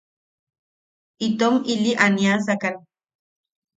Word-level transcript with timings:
Itom 1.27 1.55
ili 1.73 1.91
aniasakan. 2.07 2.75